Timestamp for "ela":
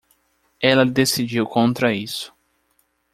0.59-0.83